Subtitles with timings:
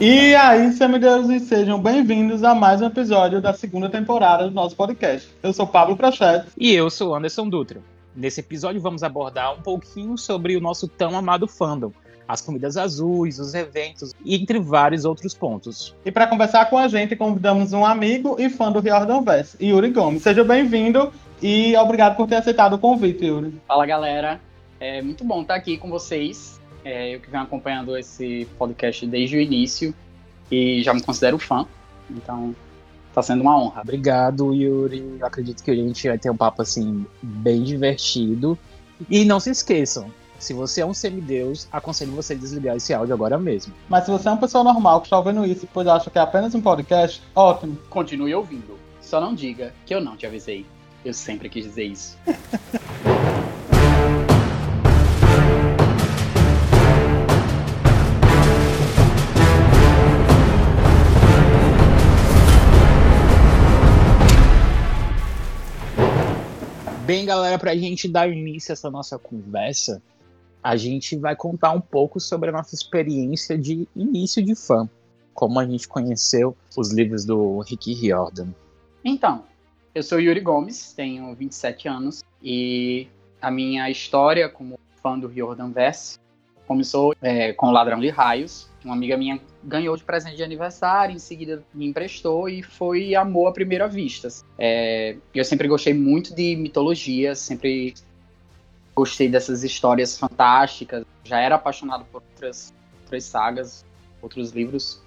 [0.00, 5.32] E aí, semideuses, sejam bem-vindos a mais um episódio da segunda temporada do nosso podcast.
[5.40, 6.48] Eu sou Pablo Prachete.
[6.58, 7.80] E eu sou Anderson Dutra.
[8.14, 11.92] Nesse episódio vamos abordar um pouquinho sobre o nosso tão amado fandom,
[12.26, 15.94] as comidas azuis, os eventos e entre vários outros pontos.
[16.04, 19.90] E para conversar com a gente, convidamos um amigo e fã do Riordan Vest, Yuri
[19.90, 20.22] Gomes.
[20.22, 23.60] Seja bem-vindo e obrigado por ter aceitado o convite, Yuri.
[23.68, 24.40] Fala, galera.
[24.80, 26.60] É muito bom estar aqui com vocês.
[26.84, 29.94] É, eu que venho acompanhando esse podcast desde o início
[30.50, 31.66] e já me considero fã.
[32.10, 32.54] Então,
[33.14, 33.80] tá sendo uma honra.
[33.80, 35.16] Obrigado, Yuri.
[35.18, 38.58] Eu acredito que a gente vai ter um papo assim bem divertido.
[39.08, 43.14] E não se esqueçam, se você é um semideus, aconselho você a desligar esse áudio
[43.14, 43.72] agora mesmo.
[43.88, 46.18] Mas se você é uma pessoa normal que está ouvindo isso e depois acha que
[46.18, 47.78] é apenas um podcast, ótimo.
[47.88, 48.78] Continue ouvindo.
[49.00, 50.66] Só não diga que eu não te avisei.
[51.04, 52.18] Eu sempre quis dizer isso.
[67.06, 70.02] Bem, galera, para a gente dar início a essa nossa conversa,
[70.62, 74.88] a gente vai contar um pouco sobre a nossa experiência de início de fã,
[75.34, 78.48] como a gente conheceu os livros do Rick Riordan.
[79.04, 79.44] Então,
[79.94, 83.06] eu sou Yuri Gomes, tenho 27 anos e
[83.38, 86.18] a minha história como fã do Riordan Verse
[86.66, 88.68] começou é, com o Ladrão de Raios.
[88.84, 93.48] Uma amiga minha ganhou de presente de aniversário, em seguida me emprestou e foi amor
[93.48, 94.28] à primeira vista.
[94.58, 97.94] É, eu sempre gostei muito de mitologia, sempre
[98.94, 103.84] gostei dessas histórias fantásticas, já era apaixonado por outras, outras sagas,
[104.22, 105.02] outros livros.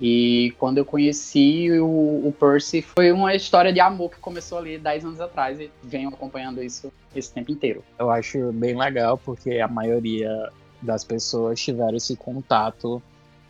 [0.00, 1.86] E quando eu conheci o,
[2.26, 6.08] o, Percy, foi uma história de amor que começou ali 10 anos atrás e venho
[6.08, 7.84] acompanhando isso esse tempo inteiro.
[7.96, 13.02] Eu acho bem legal porque a maioria das pessoas tiveram esse contato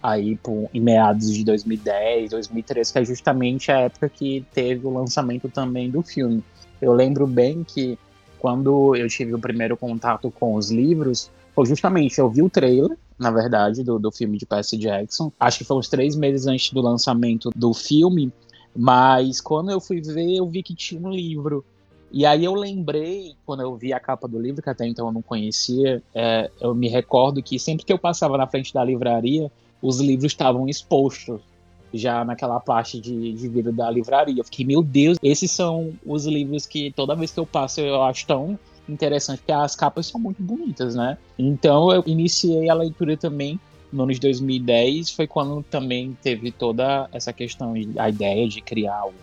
[0.03, 4.93] aí por, em meados de 2010, 2013, que é justamente a época que teve o
[4.93, 6.45] lançamento também do filme.
[6.81, 7.99] Eu lembro bem que
[8.39, 12.99] quando eu tive o primeiro contato com os livros, foi justamente eu vi o trailer,
[13.19, 15.33] na verdade, do, do filme de Percy Jackson.
[15.41, 18.31] Acho que foi uns três meses antes do lançamento do filme,
[18.77, 21.65] mas quando eu fui ver, eu vi que tinha um livro.
[22.11, 25.13] E aí eu lembrei, quando eu vi a capa do livro, que até então eu
[25.13, 29.51] não conhecia, é, eu me recordo que sempre que eu passava na frente da livraria,
[29.83, 31.41] os livros estavam expostos
[31.93, 34.41] já naquela parte de, de vidro da livraria.
[34.41, 38.03] Eu fiquei, meu Deus, esses são os livros que toda vez que eu passo eu
[38.03, 41.17] acho tão interessante, porque as capas são muito bonitas, né?
[41.39, 43.59] Então eu iniciei a leitura também
[43.93, 49.07] no ano de 2010, foi quando também teve toda essa questão, a ideia de criar
[49.07, 49.15] o,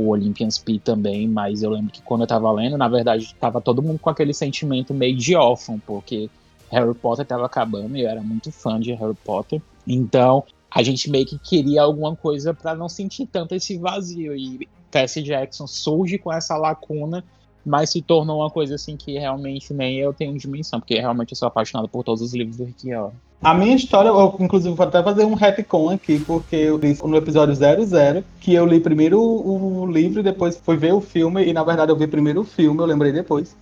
[0.00, 3.60] o Olympian Speed também, mas eu lembro que quando eu tava lendo, na verdade, tava
[3.60, 6.30] todo mundo com aquele sentimento meio de órfão, porque
[6.70, 9.60] Harry Potter tava acabando e eu era muito fã de Harry Potter.
[9.86, 14.36] Então, a gente meio que queria alguma coisa para não sentir tanto esse vazio.
[14.36, 17.24] E Percy Jackson surge com essa lacuna,
[17.64, 21.36] mas se tornou uma coisa assim que realmente nem eu tenho dimensão, porque realmente eu
[21.36, 23.16] sou apaixonado por todos os livros do Rick Riordan.
[23.42, 27.16] A minha história, eu inclusive vou até fazer um retcon aqui, porque eu disse no
[27.16, 31.52] episódio 00 que eu li primeiro o livro e depois fui ver o filme, e
[31.52, 33.56] na verdade eu vi primeiro o filme, eu lembrei depois.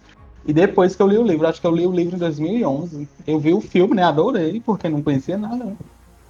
[0.46, 3.06] E depois que eu li o livro, acho que eu li o livro em 2011.
[3.26, 4.02] Eu vi o filme, né?
[4.02, 5.76] Adorei, porque não conhecia nada.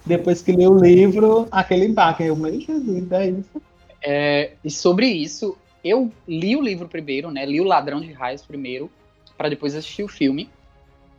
[0.05, 2.23] Depois que li o livro, aquele impacto.
[2.23, 3.61] Eu, meu Jesus, é isso.
[4.01, 7.45] É, e sobre isso, eu li o livro primeiro, né?
[7.45, 8.91] Li o Ladrão de Raios primeiro,
[9.37, 10.49] para depois assistir o filme.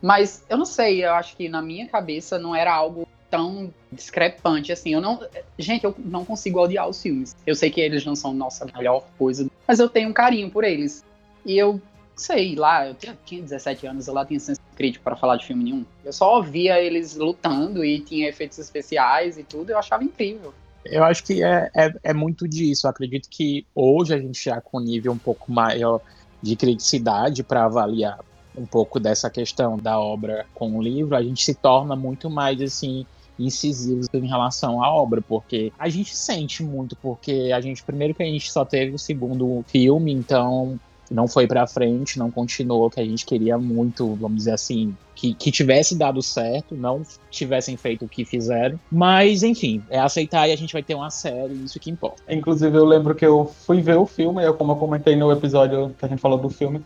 [0.01, 4.71] Mas eu não sei, eu acho que na minha cabeça não era algo tão discrepante
[4.71, 4.93] assim.
[4.93, 5.19] Eu não,
[5.57, 7.35] gente, eu não consigo odiar os filmes.
[7.45, 10.63] Eu sei que eles não são nossa melhor coisa, mas eu tenho um carinho por
[10.63, 11.03] eles.
[11.45, 11.81] E eu
[12.15, 15.45] sei lá, eu tinha, tinha 17 anos, eu lá tinha senso crítico para falar de
[15.45, 15.85] filme nenhum.
[16.03, 20.53] Eu só via eles lutando e tinha efeitos especiais e tudo, eu achava incrível.
[20.85, 22.87] Eu acho que é, é, é muito disso.
[22.87, 26.01] Eu acredito que hoje a gente já com um nível um pouco maior
[26.41, 28.19] de criticidade para avaliar
[28.57, 32.61] um pouco dessa questão da obra com o livro, a gente se torna muito mais
[32.61, 33.05] assim
[33.39, 38.21] incisivos em relação à obra, porque a gente sente muito, porque a gente primeiro que
[38.21, 40.79] a gente só teve o segundo filme, então
[41.11, 45.33] não foi para frente, não continuou, que a gente queria muito, vamos dizer assim, que,
[45.33, 48.79] que tivesse dado certo, não tivessem feito o que fizeram.
[48.91, 52.23] Mas, enfim, é aceitar e a gente vai ter uma série, isso que importa.
[52.29, 55.93] Inclusive, eu lembro que eu fui ver o filme, eu, como eu comentei no episódio
[55.99, 56.81] que a gente falou do filme,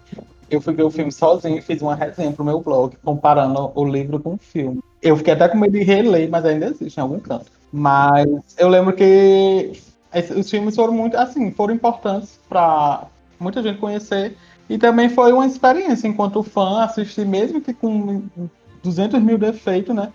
[0.49, 3.85] eu fui ver o filme sozinho e fiz uma resenha pro meu blog, comparando o
[3.85, 4.81] livro com o filme.
[5.01, 7.51] Eu fiquei até com medo de reler, mas ainda existe em algum canto.
[7.71, 9.73] Mas eu lembro que
[10.35, 13.07] os filmes foram muito, assim, foram importantes para
[13.39, 14.35] muita gente conhecer.
[14.69, 18.23] E também foi uma experiência enquanto fã assistir, mesmo que com
[18.83, 20.11] 200 mil defeitos, né?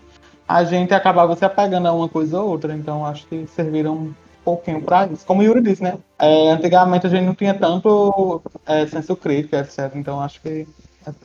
[0.51, 2.75] a gente acabava se apegando a uma coisa ou outra.
[2.75, 4.13] Então acho que serviram um
[4.43, 5.25] pouquinho para isso.
[5.25, 5.97] Como o Yuri disse, né?
[6.19, 9.91] É, antigamente a gente não tinha tanto é, senso crítico, etc.
[9.95, 10.67] Então acho que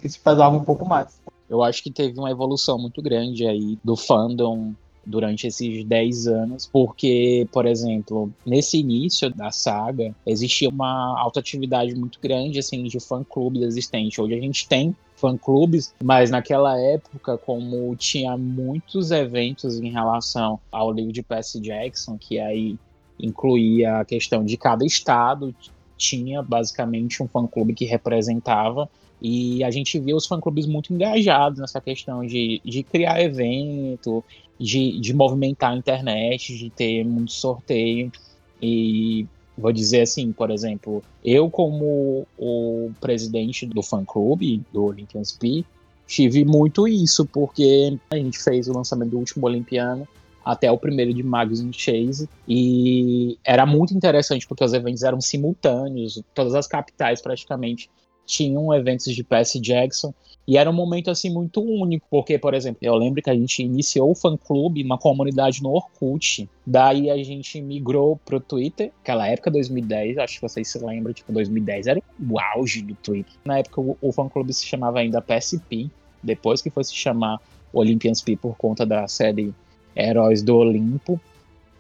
[0.03, 1.21] isso pesava um pouco mais.
[1.51, 4.73] Eu acho que teve uma evolução muito grande aí do fandom
[5.07, 12.19] durante esses 10 anos, porque, por exemplo, nesse início da saga, existia uma atividade muito
[12.21, 14.21] grande, assim, de fã-clubes existente.
[14.21, 20.93] Hoje a gente tem fã-clubes, mas naquela época, como tinha muitos eventos em relação ao
[20.93, 22.77] livro de Percy Jackson, que aí
[23.19, 25.55] incluía a questão de cada estado
[25.97, 28.89] tinha basicamente um fã-clube que representava
[29.21, 34.23] e a gente via os fã-clubes muito engajados nessa questão de, de criar evento,
[34.59, 38.11] de, de movimentar a internet, de ter muito sorteio.
[38.61, 39.27] E
[39.57, 45.65] vou dizer assim, por exemplo, eu como o presidente do fã-clube, do Olympians P,
[46.07, 50.07] tive muito isso, porque a gente fez o lançamento do último Olimpiano
[50.45, 52.29] até o primeiro de Magnus Chase.
[52.47, 57.91] E era muito interessante porque os eventos eram simultâneos, todas as capitais praticamente
[58.27, 60.13] tinham eventos de Percy Jackson.
[60.47, 63.63] E era um momento assim muito único, porque, por exemplo, eu lembro que a gente
[63.63, 66.49] iniciou o fã-clube, uma comunidade no Orkut.
[66.65, 71.33] Daí a gente migrou pro Twitter, aquela época, 2010, acho que vocês se lembram, tipo,
[71.33, 73.33] 2010 era o auge do Twitter.
[73.45, 75.91] Na época o, o fã-clube se chamava ainda PSP,
[76.23, 77.41] depois que foi se chamar
[77.73, 79.53] Olympians P por conta da série
[79.97, 81.21] Heróis do Olimpo.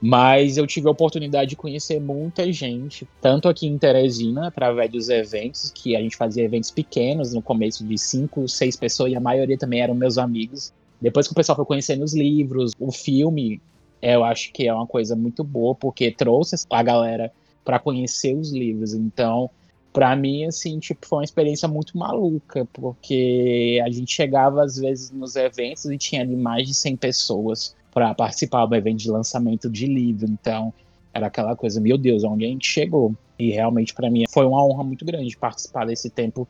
[0.00, 5.08] Mas eu tive a oportunidade de conhecer muita gente, tanto aqui em Teresina, através dos
[5.08, 9.20] eventos, que a gente fazia eventos pequenos, no começo de cinco, seis pessoas, e a
[9.20, 10.72] maioria também eram meus amigos.
[11.00, 13.60] Depois que o pessoal foi conhecendo os livros, o filme,
[14.02, 17.32] eu acho que é uma coisa muito boa, porque trouxe a galera
[17.64, 18.92] para conhecer os livros.
[18.92, 19.50] Então,
[19.92, 25.10] para mim, assim, tipo, foi uma experiência muito maluca, porque a gente chegava às vezes
[25.10, 29.70] nos eventos e tinha ali mais de 100 pessoas para participar do evento de lançamento
[29.70, 30.28] de livro.
[30.28, 30.70] Então,
[31.14, 33.16] era aquela coisa, meu Deus, onde a gente chegou?
[33.38, 36.46] E realmente, para mim, foi uma honra muito grande participar desse tempo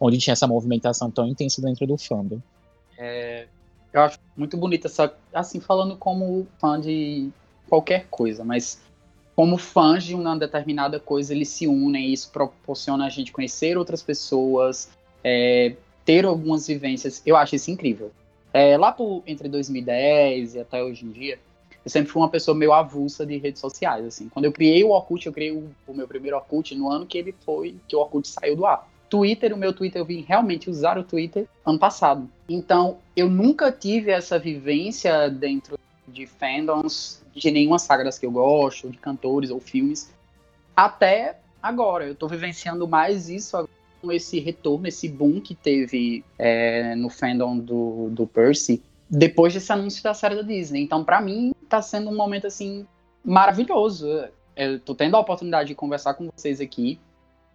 [0.00, 2.40] onde tinha essa movimentação tão intensa dentro do fandom.
[2.98, 3.46] É,
[3.92, 7.30] eu acho muito bonita essa, assim, falando como fã de
[7.68, 8.80] qualquer coisa, mas
[9.36, 13.78] como fãs de uma determinada coisa, eles se unem e isso proporciona a gente conhecer
[13.78, 14.88] outras pessoas,
[15.22, 17.22] é, ter algumas vivências.
[17.24, 18.10] Eu acho isso incrível.
[18.52, 21.38] É, lá por, entre 2010 e até hoje em dia,
[21.84, 24.28] eu sempre fui uma pessoa meio avulsa de redes sociais, assim.
[24.28, 27.18] Quando eu criei o Orkut, eu criei o, o, meu primeiro Orkut no ano que
[27.18, 28.88] ele foi, que o Orkut saiu do ar.
[29.08, 32.28] Twitter, o meu Twitter, eu vim realmente usar o Twitter ano passado.
[32.48, 38.30] Então, eu nunca tive essa vivência dentro de fandoms, de nenhuma saga das que eu
[38.30, 40.10] gosto, de cantores ou filmes,
[40.76, 42.06] até agora.
[42.06, 43.67] Eu tô vivenciando mais isso agora
[44.10, 50.02] esse retorno, esse boom que teve é, no fandom do, do Percy depois desse anúncio
[50.02, 50.82] da série da Disney.
[50.82, 52.86] Então, para mim, tá sendo um momento assim
[53.24, 54.06] maravilhoso.
[54.54, 56.98] Eu tô tendo a oportunidade de conversar com vocês aqui.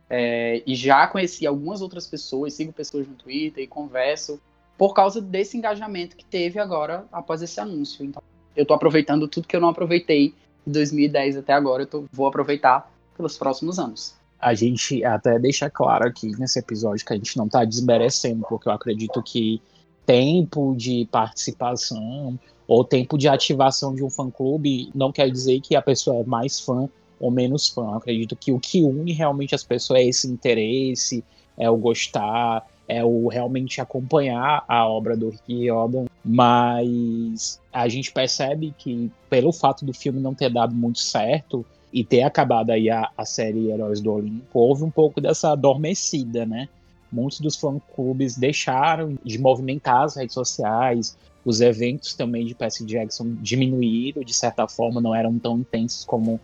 [0.10, 4.40] É, e já conheci algumas outras pessoas, sigo pessoas no Twitter e converso
[4.78, 8.06] por causa desse engajamento que teve agora após esse anúncio.
[8.06, 8.22] Então,
[8.56, 10.36] eu tô aproveitando tudo que eu não aproveitei
[10.66, 15.69] de 2010 até agora, eu tô, vou aproveitar pelos próximos anos a gente até deixa
[15.69, 19.62] claro aqui nesse episódio que a gente não está desmerecendo, porque eu acredito que
[20.06, 22.38] tempo de participação
[22.68, 26.59] ou tempo de ativação de um fã-clube não quer dizer que a pessoa é mais
[26.59, 27.83] fã ou menos fã.
[27.83, 31.23] Eu acredito que o que une realmente as pessoas é esse interesse,
[31.57, 38.12] é o gostar, é o realmente acompanhar a obra do Rick Riordan, mas a gente
[38.12, 42.90] percebe que pelo fato do filme não ter dado muito certo, e ter acabado aí
[42.90, 46.68] a, a série Heróis do Olimpo, houve um pouco dessa adormecida, né?
[47.12, 53.35] Muitos dos fã-clubes deixaram de movimentar as redes sociais, os eventos também de Percy Jackson
[53.40, 56.40] diminuíram, de certa forma, não eram tão intensos como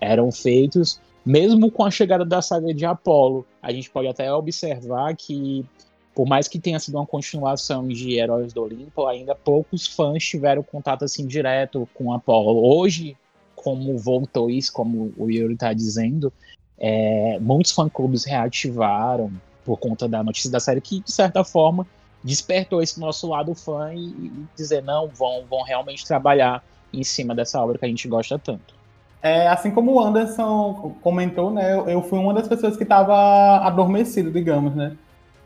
[0.00, 0.98] eram feitos.
[1.26, 5.66] Mesmo com a chegada da saga de Apolo, a gente pode até observar que,
[6.14, 10.62] por mais que tenha sido uma continuação de Heróis do Olimpo, ainda poucos fãs tiveram
[10.62, 12.64] contato assim direto com Apolo.
[12.64, 13.16] Hoje,
[13.64, 16.30] como voltou isso, como o Yuri está dizendo,
[16.78, 19.32] é, muitos fã-clubes reativaram
[19.64, 21.86] por conta da notícia da série, que de certa forma
[22.22, 27.34] despertou esse nosso lado fã e, e dizer, não, vão, vão realmente trabalhar em cima
[27.34, 28.74] dessa obra que a gente gosta tanto.
[29.22, 33.66] É, assim como o Anderson comentou, né, eu, eu fui uma das pessoas que estava
[33.66, 34.94] adormecido, digamos, né.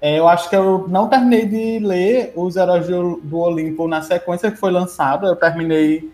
[0.00, 4.02] É, eu acho que eu não terminei de ler Os Heróis do, do Olimpo na
[4.02, 5.26] sequência que foi lançada.
[5.26, 6.08] Eu terminei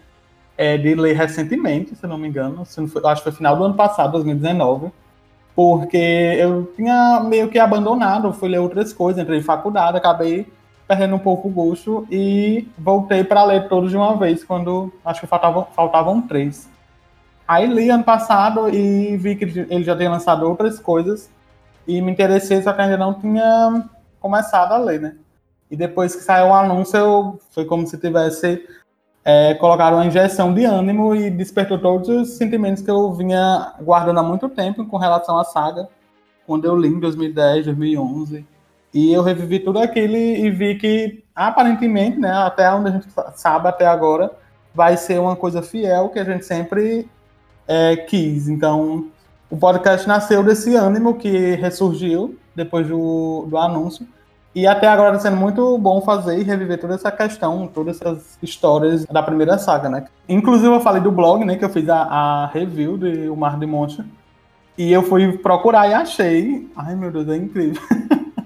[0.57, 3.57] é, de ler recentemente, se não me engano, se não foi, acho que foi final
[3.57, 4.93] do ano passado, 2019,
[5.55, 10.47] porque eu tinha meio que abandonado, fui ler outras coisas, entrei em faculdade, acabei
[10.87, 15.21] perdendo um pouco o gosto e voltei para ler todos de uma vez, quando acho
[15.21, 16.69] que faltavam, faltavam três.
[17.47, 21.31] Aí li ano passado e vi que ele já tinha lançado outras coisas
[21.87, 23.85] e me interessei, só que ainda não tinha
[24.19, 25.17] começado a ler, né?
[25.71, 28.63] E depois que saiu o anúncio, eu, foi como se tivesse
[29.25, 34.21] é, colocado uma injeção de ânimo e despertou todos os sentimentos que eu vinha guardando
[34.21, 35.89] há muito tempo com relação à saga,
[36.47, 38.47] quando eu li em 2010, 2011.
[38.93, 43.67] E eu revivi tudo aquilo e vi que, aparentemente, né, até onde a gente sabe
[43.67, 44.31] até agora,
[44.75, 47.09] vai ser uma coisa fiel que a gente sempre
[47.67, 48.47] é, quis.
[48.47, 49.09] Então,
[49.51, 54.07] o podcast nasceu desse ânimo que ressurgiu depois do, do anúncio.
[54.55, 58.39] E até agora está sendo muito bom fazer e reviver toda essa questão, todas essas
[58.41, 60.05] histórias da primeira saga, né?
[60.29, 63.59] Inclusive eu falei do blog, né, que eu fiz a, a review de O Mar
[63.59, 64.05] de Monte.
[64.79, 66.69] E eu fui procurar e achei.
[66.77, 67.83] Ai meu Deus, é incrível.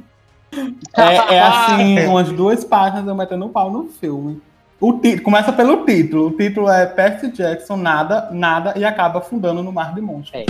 [0.96, 4.40] é, é, assim, umas duas páginas eu metendo o pau no filme.
[4.80, 6.28] O título, começa pelo título.
[6.28, 10.30] O título é Percy Jackson, nada, nada, e acaba afundando no Mar de Monte.
[10.34, 10.46] É.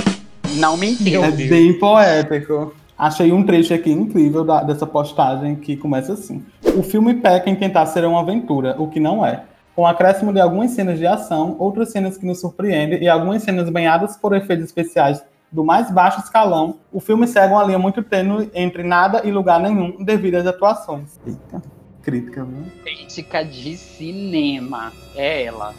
[0.57, 1.25] Não mentiu.
[1.25, 2.75] É bem poético.
[2.99, 6.45] Achei um trecho aqui incrível da, dessa postagem que começa assim.
[6.77, 9.45] O filme peca em tentar ser uma aventura, o que não é.
[9.77, 13.71] Com acréscimo de algumas cenas de ação, outras cenas que nos surpreendem e algumas cenas
[13.71, 18.51] banhadas por efeitos especiais do mais baixo escalão, o filme segue uma linha muito tênue
[18.53, 21.21] entre nada e lugar nenhum devido às atuações.
[21.25, 21.63] Eita,
[22.03, 22.65] crítica, viu?
[22.83, 24.93] Crítica de cinema.
[25.15, 25.73] É ela.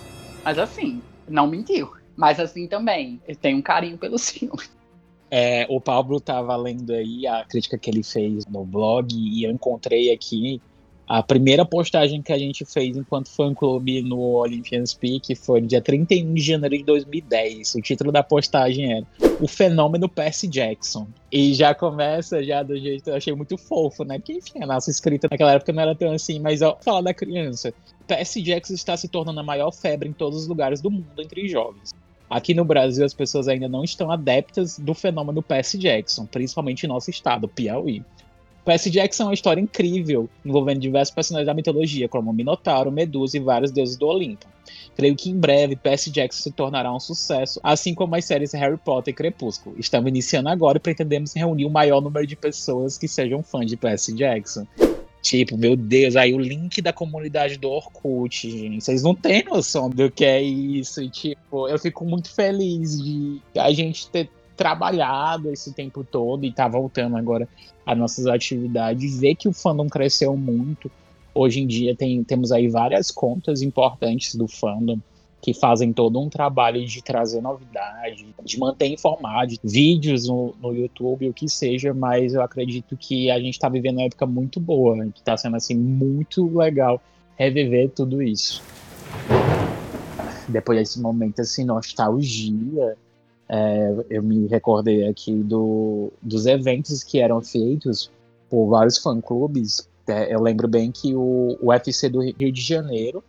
[0.44, 1.92] Mas assim, não mentiu.
[2.16, 4.72] Mas assim também, eu tenho um carinho pelos filmes.
[5.32, 9.52] É, o Pablo estava lendo aí a crítica que ele fez no blog e eu
[9.52, 10.60] encontrei aqui
[11.10, 16.36] a primeira postagem que a gente fez enquanto fã-clube no Olympian Speak foi dia 31
[16.36, 17.74] de janeiro de 2010.
[17.74, 19.08] O título da postagem era
[19.42, 21.08] O Fenômeno Percy Jackson.
[21.32, 24.20] E já começa já do jeito que eu achei muito fofo, né?
[24.20, 27.14] Porque, enfim, a nossa escrita naquela época não era tão assim, mas ó, falar da
[27.14, 27.74] criança.
[28.06, 31.48] Percy Jackson está se tornando a maior febre em todos os lugares do mundo entre
[31.48, 31.92] jovens.
[32.30, 36.88] Aqui no Brasil, as pessoas ainda não estão adeptas do fenômeno Percy Jackson, principalmente em
[36.88, 38.04] nosso estado, Piauí.
[38.64, 43.40] Percy Jackson é uma história incrível, envolvendo diversos personagens da mitologia, como Minotauro, Medusa e
[43.40, 44.46] vários deuses do Olimpo.
[44.96, 48.78] Creio que em breve Percy Jackson se tornará um sucesso, assim como as séries Harry
[48.78, 49.76] Potter e Crepúsculo.
[49.80, 53.76] Estamos iniciando agora e pretendemos reunir o maior número de pessoas que sejam fãs de
[53.76, 54.68] Percy Jackson.
[55.22, 58.84] Tipo, meu Deus, aí o link da comunidade do Orkut, gente.
[58.84, 61.02] Vocês não têm noção do que é isso.
[61.02, 66.52] E, tipo, eu fico muito feliz de a gente ter trabalhado esse tempo todo e
[66.52, 67.48] tá voltando agora
[67.86, 70.92] às nossas atividades, ver que o fandom cresceu muito.
[71.34, 75.00] Hoje em dia tem, temos aí várias contas importantes do fandom
[75.42, 81.30] que fazem todo um trabalho de trazer novidade, de manter informado, vídeos no, no YouTube,
[81.30, 84.98] o que seja, mas eu acredito que a gente está vivendo uma época muito boa,
[85.12, 87.02] que está sendo assim muito legal
[87.38, 88.62] reviver tudo isso.
[90.48, 92.98] Depois desse momento assim, nostalgia,
[93.48, 98.12] é, eu me recordei aqui do, dos eventos que eram feitos
[98.50, 99.88] por vários fã-clubes.
[100.08, 103.24] É, eu lembro bem que o, o UFC do Rio de Janeiro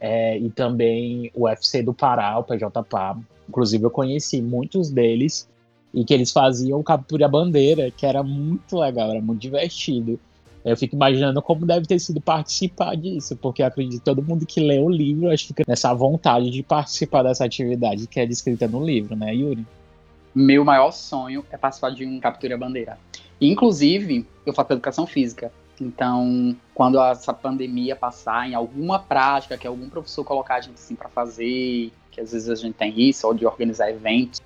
[0.00, 3.18] é, e também o UFC do Pará, o PJPA.
[3.48, 5.48] Inclusive, eu conheci muitos deles
[5.92, 10.20] e que eles faziam captura bandeira, que era muito legal, era muito divertido.
[10.64, 14.60] Eu fico imaginando como deve ter sido participar disso, porque acredito que todo mundo que
[14.60, 18.68] lê o livro acho que fica nessa vontade de participar dessa atividade que é descrita
[18.68, 19.64] no livro, né, Yuri?
[20.34, 22.98] Meu maior sonho é participar de um captura bandeira.
[23.40, 25.50] Inclusive, eu faço educação física.
[25.80, 30.94] Então, quando essa pandemia passar, em alguma prática que algum professor colocar a gente assim
[30.94, 34.40] para fazer, que às vezes a gente tem isso, ou de organizar eventos,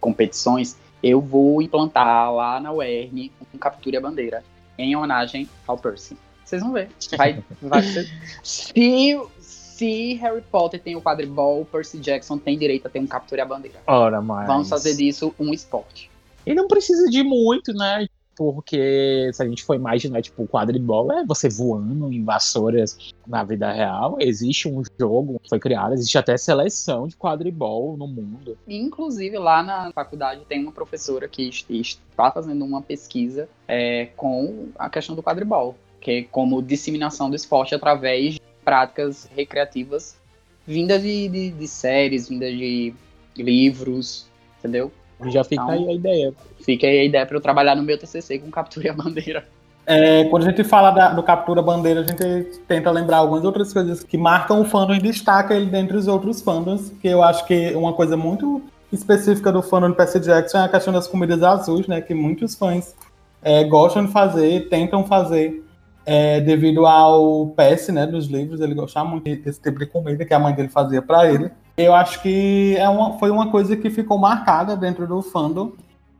[0.00, 4.42] competições, eu vou implantar lá na UERN um captura a bandeira
[4.78, 6.16] em homenagem ao Percy.
[6.44, 6.88] Vocês vão ver.
[7.16, 8.10] Vai, vai ser.
[8.42, 13.42] Se, se Harry Potter tem o quadribol, Percy Jackson tem direito a ter um captura
[13.42, 13.78] a bandeira.
[13.86, 14.46] Ora, mas...
[14.46, 16.10] Vamos fazer disso um esporte.
[16.44, 18.06] E não precisa de muito, né?
[18.40, 23.70] Porque se a gente for imaginar, tipo, quadribol é você voando em vassouras na vida
[23.70, 24.16] real.
[24.18, 28.56] Existe um jogo que foi criado, existe até seleção de quadribol no mundo.
[28.66, 34.88] Inclusive, lá na faculdade tem uma professora que está fazendo uma pesquisa é, com a
[34.88, 40.18] questão do quadribol, que é como disseminação do esporte através de práticas recreativas
[40.66, 42.94] vindas de, de, de séries, vindas de
[43.36, 44.26] livros,
[44.58, 44.90] entendeu?
[45.26, 46.34] Já fica então, aí a ideia.
[46.64, 49.44] Fica aí a ideia para eu trabalhar no meu TCC com captura e bandeira.
[49.86, 53.72] É, quando a gente fala da, do captura bandeira, a gente tenta lembrar algumas outras
[53.72, 57.44] coisas que marcam o fandom e destaca ele dentre os outros fandoms, que eu acho
[57.46, 58.62] que uma coisa muito
[58.92, 62.54] específica do fandom de Percy Jackson é a questão das comidas azuis, né, que muitos
[62.54, 62.94] fãs
[63.42, 65.64] é, gostam de fazer, tentam fazer.
[66.06, 70.34] é, devido ao PS, né, dos livros, ele gostava muito desse tipo de comida que
[70.34, 71.50] a mãe dele fazia para ele.
[71.80, 75.72] Eu acho que é uma, foi uma coisa que ficou marcada dentro do fandom.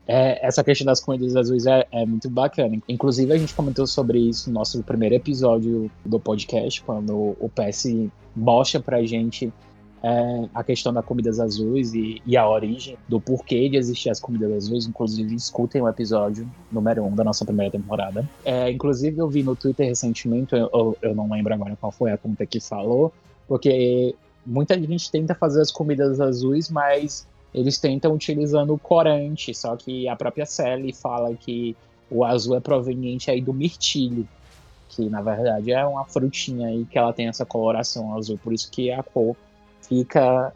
[0.06, 2.78] É, essa questão das comidas azuis é, é, muito bacana.
[2.88, 8.08] Inclusive, a gente comentou sobre isso no nosso primeiro episódio do podcast, quando o PS
[8.34, 9.52] mostra pra gente
[10.02, 14.18] é, a questão das comidas azuis e, e, a origem do porquê de existir as
[14.18, 14.86] comidas azuis.
[14.86, 18.28] Inclusive, escutem o episódio número um da nossa primeira temporada.
[18.44, 22.18] É, inclusive, eu vi no Twitter recentemente, eu, eu não lembro agora qual foi a
[22.18, 23.12] conta que falou,
[23.46, 29.76] porque muita gente tenta fazer as comidas azuis, mas eles tentam utilizando o corante, só
[29.76, 31.76] que a própria Sally fala que
[32.10, 34.26] o azul é proveniente aí do mirtilho,
[34.88, 38.70] que na verdade é uma frutinha aí que ela tem essa coloração azul, por isso
[38.70, 39.36] que a cor
[39.82, 40.52] fica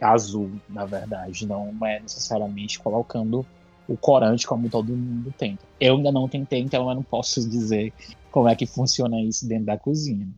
[0.00, 3.46] azul, na verdade, não é necessariamente colocando
[3.88, 5.62] o corante como todo mundo tenta.
[5.80, 7.92] Eu ainda não tentei, então eu não posso dizer
[8.30, 10.28] como é que funciona isso dentro da cozinha.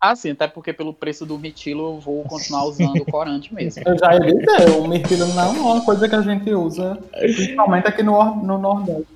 [0.00, 3.82] Ah, sim, até porque pelo preço do mirtilo eu vou continuar usando o corante mesmo.
[3.84, 7.88] Eu já ia dizer, o mirtilo não é uma coisa que a gente usa, principalmente
[7.88, 9.06] aqui no, no Nordeste.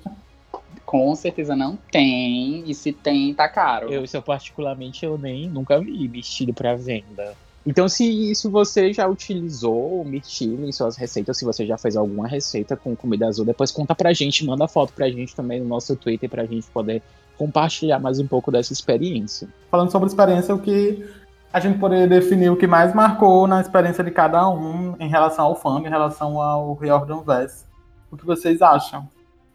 [0.85, 3.91] Com certeza não tem, e se tem, tá caro.
[3.91, 7.33] Eu, eu particularmente, eu nem nunca vi mirtilo para venda.
[7.65, 11.95] Então, se, se você já utilizou o mirtilo em suas receitas, se você já fez
[11.95, 15.67] alguma receita com comida azul, depois conta pra gente, manda foto pra gente também no
[15.67, 17.01] nosso Twitter pra gente poder
[17.37, 19.47] compartilhar mais um pouco dessa experiência.
[19.69, 21.05] Falando sobre experiência, o que
[21.51, 25.45] a gente poderia definir o que mais marcou na experiência de cada um em relação
[25.45, 27.65] ao fã, em relação ao Riordan Vess.
[28.11, 29.07] O que vocês acham?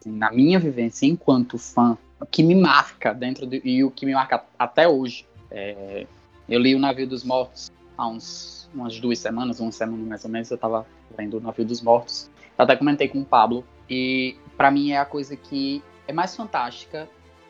[0.05, 4.13] Na minha vivência enquanto fã, o que me marca dentro do, e o que me
[4.13, 6.07] marca até hoje, é,
[6.47, 10.31] eu li o Navio dos Mortos há uns, umas duas semanas, uma semana mais ou
[10.31, 10.85] menos, eu estava
[11.17, 12.29] lendo o Navio dos Mortos.
[12.57, 16.33] Eu até comentei com o Pablo e para mim é a coisa que é mais
[16.33, 17.09] fantástica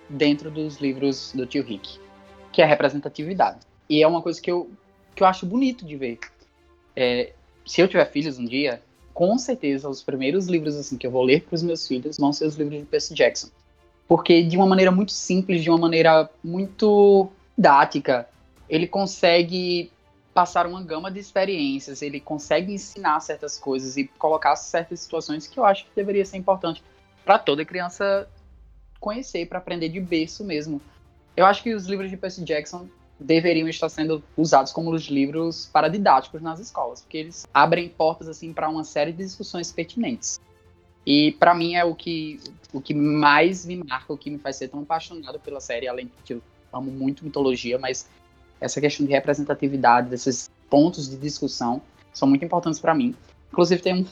[0.10, 2.00] dentro dos livros do tio Rick,
[2.52, 3.60] que é a representatividade.
[3.90, 4.70] E é uma coisa que eu,
[5.16, 6.20] que eu acho bonito de ver.
[6.96, 7.34] É,
[7.66, 8.82] se eu tiver filhos um dia,
[9.14, 12.34] com certeza os primeiros livros assim que eu vou ler para os meus filhos vão
[12.34, 13.50] ser os livros de Percy Jackson.
[14.08, 18.28] Porque de uma maneira muito simples, de uma maneira muito didática,
[18.70, 19.92] ele consegue
[20.34, 25.60] passar uma gama de experiências, ele consegue ensinar certas coisas e colocar certas situações que
[25.60, 26.82] eu acho que deveria ser importante
[27.26, 28.28] para toda criança
[29.00, 30.82] conhecer, para aprender de berço mesmo.
[31.36, 32.88] Eu acho que os livros de Percy Jackson
[33.20, 38.54] deveriam estar sendo usados como os livros paradidáticos nas escolas, porque eles abrem portas assim
[38.54, 40.40] para uma série de discussões pertinentes.
[41.06, 42.40] E para mim é o que
[42.72, 46.06] o que mais me marca, o que me faz ser tão apaixonado pela série, além
[46.06, 48.08] de que eu amo muito mitologia, mas
[48.62, 51.82] essa questão de representatividade, desses pontos de discussão,
[52.14, 53.16] são muito importantes para mim.
[53.52, 54.06] Inclusive tem um,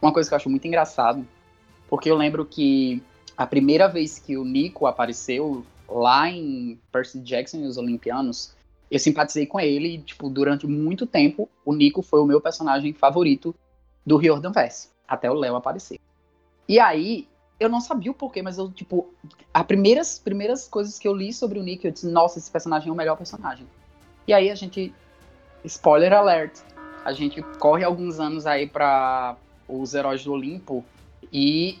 [0.00, 1.26] uma coisa que eu acho muito engraçado,
[1.88, 3.02] porque eu lembro que
[3.40, 8.54] a primeira vez que o Nico apareceu lá em Percy Jackson e os Olimpianos,
[8.90, 12.92] eu simpatizei com ele e, tipo, durante muito tempo, o Nico foi o meu personagem
[12.92, 13.54] favorito
[14.04, 15.98] do Riordan Verse, até o Léo aparecer.
[16.68, 17.26] E aí,
[17.58, 19.08] eu não sabia o porquê, mas eu, tipo,
[19.54, 22.90] as primeiras, primeiras coisas que eu li sobre o Nico, eu disse, nossa, esse personagem
[22.90, 23.66] é o melhor personagem.
[24.28, 24.92] E aí a gente,
[25.64, 26.58] spoiler alert,
[27.06, 29.34] a gente corre alguns anos aí para
[29.66, 30.84] os Heróis do Olimpo
[31.32, 31.78] e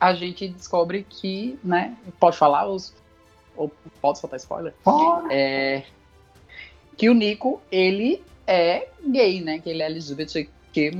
[0.00, 2.94] a gente descobre que, né, pode falar os
[3.54, 4.72] ou pode soltar spoiler?
[4.82, 5.28] Pode.
[5.30, 5.84] É,
[6.96, 10.92] que o Nico, ele é gay, né, que ele é LGBTQ+.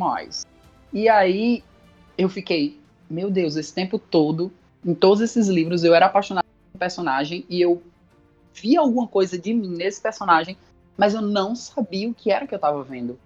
[0.93, 1.65] E aí
[2.19, 4.53] eu fiquei, meu Deus, esse tempo todo,
[4.85, 7.83] em todos esses livros, eu era apaixonado pelo personagem e eu
[8.53, 10.57] via alguma coisa de mim nesse personagem,
[10.97, 13.19] mas eu não sabia o que era que eu estava vendo.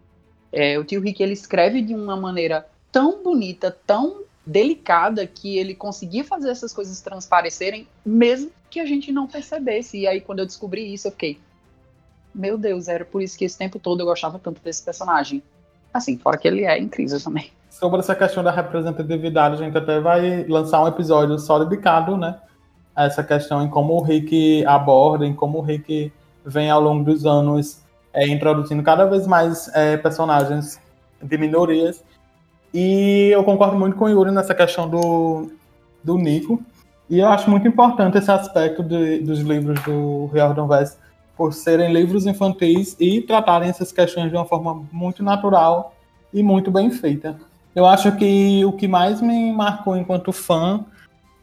[0.52, 5.74] É, o tio Rick, ele escreve de uma maneira tão bonita, tão delicada que ele
[5.74, 9.98] conseguia fazer essas coisas transparecerem, mesmo que a gente não percebesse.
[9.98, 11.38] E aí, quando eu descobri isso, eu fiquei.
[12.34, 15.42] Meu Deus, era por isso que esse tempo todo eu gostava tanto desse personagem.
[15.92, 17.50] Assim, fora que ele é incrível também.
[17.70, 22.38] Sobre essa questão da representatividade, a gente até vai lançar um episódio só dedicado, né?
[22.94, 26.12] A essa questão em como o Rick aborda, em como o Rick
[26.44, 27.80] vem ao longo dos anos
[28.12, 30.80] é, introduzindo cada vez mais é, personagens
[31.20, 32.02] de minorias
[32.74, 35.48] e eu concordo muito com o Yuri nessa questão do,
[36.02, 36.60] do Nico.
[37.08, 40.98] E eu acho muito importante esse aspecto de, dos livros do Riordan Vess,
[41.36, 45.94] por serem livros infantis e tratarem essas questões de uma forma muito natural
[46.32, 47.36] e muito bem feita.
[47.76, 50.84] Eu acho que o que mais me marcou enquanto fã,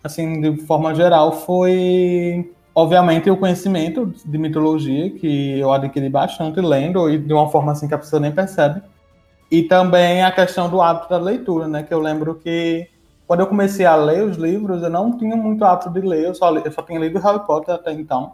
[0.03, 7.09] assim, de forma geral, foi, obviamente, o conhecimento de mitologia, que eu adquiri bastante lendo,
[7.09, 8.81] e de uma forma assim que a pessoa nem percebe.
[9.51, 11.83] E também a questão do hábito da leitura, né?
[11.83, 12.87] Que eu lembro que
[13.27, 16.33] quando eu comecei a ler os livros, eu não tinha muito hábito de ler, eu
[16.33, 18.33] só, eu só tinha lido Harry Potter até então.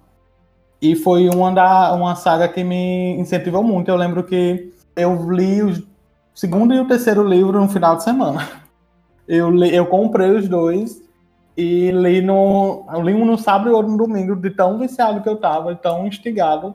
[0.79, 3.89] E foi uma, da, uma saga que me incentivou muito.
[3.89, 5.83] Eu lembro que eu li o
[6.35, 8.47] segundo e o terceiro livro no final de semana.
[9.27, 11.01] Eu, li, eu comprei os dois
[11.57, 15.27] e li, no, li um no sábado e outro no domingo, de tão viciado que
[15.27, 16.73] eu tava, tão instigado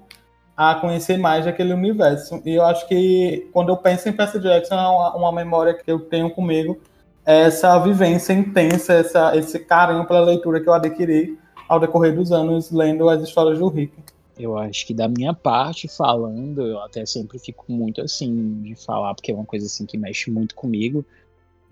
[0.57, 2.41] a conhecer mais daquele universo.
[2.45, 5.91] E eu acho que quando eu penso em Percy Jackson, é uma, uma memória que
[5.91, 6.79] eu tenho comigo,
[7.25, 11.39] é essa vivência intensa, essa, esse carinho pela leitura que eu adquiri
[11.69, 13.93] ao decorrer dos anos lendo as histórias do Rick.
[14.39, 19.15] Eu acho que da minha parte, falando, eu até sempre fico muito assim de falar,
[19.15, 21.05] porque é uma coisa assim que mexe muito comigo.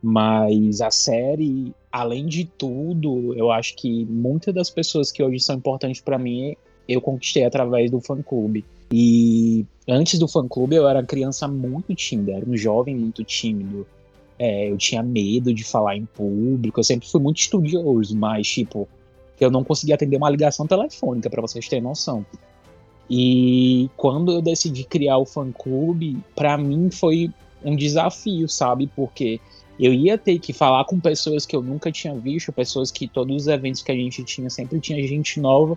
[0.02, 5.56] Mas a série, além de tudo, eu acho que muitas das pessoas que hoje são
[5.56, 6.56] importantes para mim,
[6.92, 8.64] eu conquistei através do fã-clube.
[8.92, 13.86] E antes do fã-clube, eu era criança muito tímida, era um jovem muito tímido.
[14.38, 18.88] É, eu tinha medo de falar em público, eu sempre fui muito estudioso, mas, tipo,
[19.38, 22.24] eu não conseguia atender uma ligação telefônica, para vocês terem noção.
[23.08, 27.30] E quando eu decidi criar o fã-clube, para mim foi
[27.64, 28.88] um desafio, sabe?
[28.94, 29.40] Porque
[29.78, 33.34] eu ia ter que falar com pessoas que eu nunca tinha visto, pessoas que todos
[33.34, 35.76] os eventos que a gente tinha sempre tinha gente nova.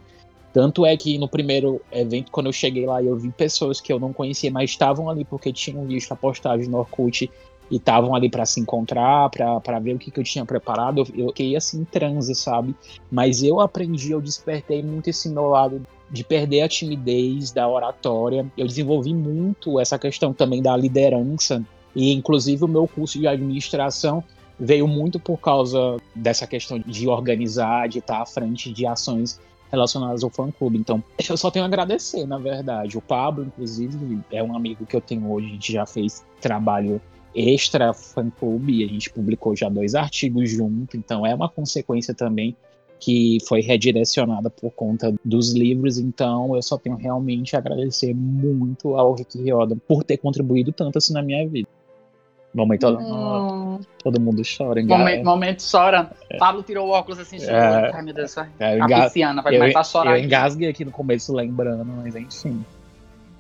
[0.54, 4.00] Tanto é que no primeiro evento, quando eu cheguei lá, eu vi pessoas que eu
[4.00, 7.30] não conhecia, mas estavam ali porque tinham visto a postagem no Orkut
[7.72, 11.00] e estavam ali para se encontrar, para ver o que, que eu tinha preparado.
[11.00, 12.76] Eu, fiquei assim em transe, sabe?
[13.12, 18.46] Mas eu aprendi, eu despertei muito esse meu lado de perder a timidez da oratória.
[18.56, 21.63] Eu desenvolvi muito essa questão também da liderança
[21.96, 24.24] e inclusive o meu curso de administração
[24.60, 29.39] veio muito por causa dessa questão de organizar, de estar à frente de ações
[29.74, 30.78] relacionadas ao fã-clube.
[30.78, 32.98] Então, eu só tenho a agradecer, na verdade.
[32.98, 37.02] O Pablo, inclusive, é um amigo que eu tenho hoje, a gente já fez trabalho
[37.36, 42.56] extra fã-clube a gente publicou já dois artigos junto, então é uma consequência também
[43.00, 48.96] que foi redirecionada por conta dos livros, então eu só tenho realmente a agradecer muito
[48.96, 51.68] ao Rick Riordan por ter contribuído tanto assim na minha vida.
[52.54, 53.53] Momento, hum.
[54.04, 54.84] Todo mundo chora.
[54.84, 56.12] Momento, momento chora.
[56.30, 56.38] É.
[56.38, 57.56] Pablo tirou o óculos assim, chorou.
[57.56, 60.12] É, Ai, meu Deus, é, a pisciana vai começar a chorar.
[60.12, 60.26] Eu aqui.
[60.26, 62.63] engasguei aqui no começo lembrando, mas enfim.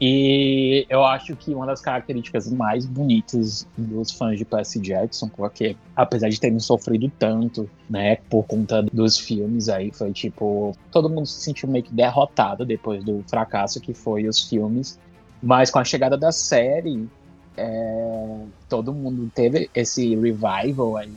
[0.05, 5.77] E eu acho que uma das características mais bonitas dos fãs de Percy Jackson, porque
[5.95, 11.25] apesar de terem sofrido tanto, né, por conta dos filmes aí, foi tipo, todo mundo
[11.25, 14.99] se sentiu meio que derrotado depois do fracasso que foi os filmes.
[15.41, 17.07] Mas com a chegada da série,
[17.57, 18.37] é,
[18.69, 21.13] todo mundo teve esse revival aí.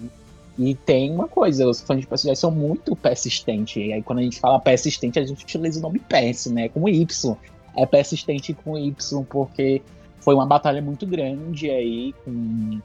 [0.59, 3.77] E tem uma coisa, os fãs de Percy são muito persistentes.
[3.77, 6.69] E aí, quando a gente fala persistente, a gente utiliza o nome Percy, né?
[6.69, 7.37] Com Y.
[7.77, 9.83] É persistente com Y, porque
[10.21, 12.81] foi uma batalha muito grande aí com,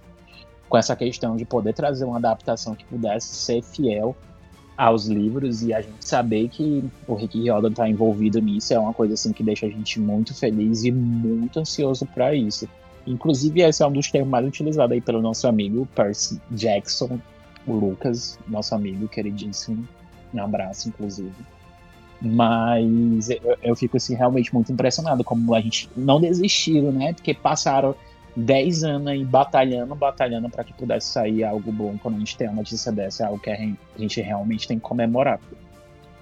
[0.67, 4.15] com essa questão de poder trazer uma adaptação que pudesse ser fiel
[4.77, 8.93] aos livros e a gente saber que o Rick Riordan está envolvido nisso é uma
[8.93, 12.67] coisa assim que deixa a gente muito feliz e muito ansioso para isso.
[13.05, 17.19] Inclusive, esse é um dos termos mais utilizados aí pelo nosso amigo Percy Jackson,
[17.65, 19.87] o Lucas, nosso amigo queridíssimo.
[20.33, 21.33] Um abraço, inclusive.
[22.21, 27.13] Mas eu, eu, fico assim, realmente muito impressionado como a gente não desistiu, né?
[27.13, 27.95] Porque passaram
[28.35, 31.97] 10 anos aí batalhando, batalhando para que pudesse sair algo bom.
[32.01, 33.57] Quando a gente tem uma notícia dessa, é algo que a
[33.97, 35.39] gente realmente tem que comemorar.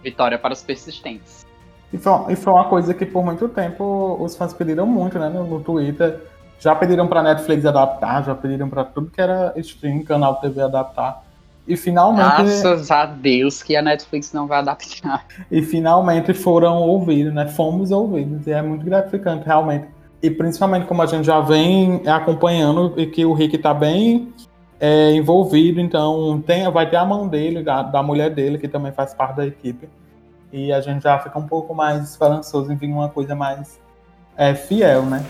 [0.01, 1.45] Vitória para os persistentes.
[1.91, 5.27] E foi, e foi uma coisa que por muito tempo os fãs pediram muito, né?
[5.27, 6.21] No, no Twitter
[6.59, 11.23] já pediram para Netflix adaptar, já pediram para tudo que era stream, canal TV adaptar.
[11.67, 12.43] E finalmente.
[12.43, 15.25] Graças a Deus que a Netflix não vai adaptar.
[15.51, 17.47] E finalmente foram ouvidos, né?
[17.47, 18.47] Fomos ouvidos.
[18.47, 19.87] E é muito gratificante, realmente.
[20.21, 24.33] E principalmente como a gente já vem acompanhando e que o Rick tá bem
[24.79, 28.91] é, envolvido, então tem, vai ter a mão dele, da, da mulher dele, que também
[28.91, 29.87] faz parte da equipe.
[30.51, 33.79] E a gente já fica um pouco mais esperançoso em vir uma coisa mais
[34.35, 35.23] é, fiel, né?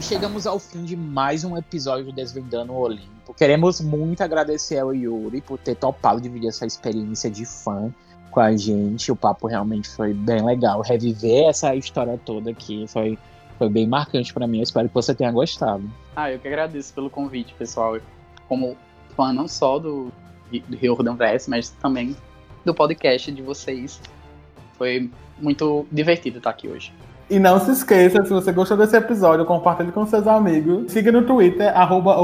[0.00, 3.32] Chegamos ao fim de mais um episódio do Desvendando o Olimpo.
[3.34, 7.92] Queremos muito agradecer ao Yuri por ter topado dividir essa experiência de fã
[8.30, 9.10] com a gente.
[9.10, 10.82] O papo realmente foi bem legal.
[10.82, 13.18] Reviver essa história toda aqui foi,
[13.58, 14.58] foi bem marcante para mim.
[14.58, 15.90] Eu espero que você tenha gostado.
[16.14, 17.98] Ah, eu que agradeço pelo convite, pessoal.
[18.48, 18.76] Como
[19.16, 20.12] fã não só do,
[20.68, 22.14] do Rio Verse, mas também
[22.64, 24.00] do podcast de vocês.
[24.76, 26.92] Foi muito divertido estar aqui hoje.
[27.28, 30.92] E não se esqueça, se você gostou desse episódio, compartilhe com seus amigos.
[30.92, 32.16] Siga no Twitter, arroba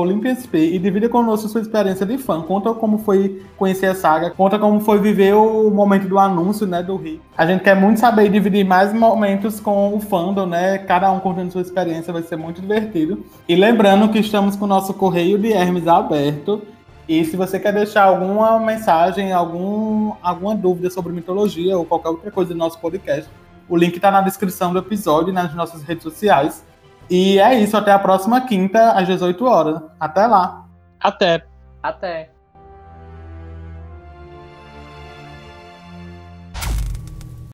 [0.55, 2.41] e divida conosco sua experiência de fã.
[2.43, 6.85] Conta como foi conhecer a saga, conta como foi viver o momento do anúncio, né,
[6.85, 7.21] do Rick.
[7.37, 10.79] A gente quer muito saber e dividir mais momentos com o fandom, né?
[10.79, 13.25] Cada um contando sua experiência, vai ser muito divertido.
[13.49, 16.63] E lembrando que estamos com o nosso correio de Hermes aberto.
[17.09, 22.31] E se você quer deixar alguma mensagem, algum, alguma dúvida sobre mitologia ou qualquer outra
[22.31, 23.29] coisa do nosso podcast,
[23.73, 26.63] O link tá na descrição do episódio e nas nossas redes sociais.
[27.09, 29.81] E é isso, até a próxima quinta, às 18 horas.
[29.99, 30.67] Até lá.
[31.01, 31.47] Até.
[31.83, 32.31] Até.